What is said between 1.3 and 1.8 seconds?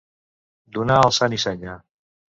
i senya.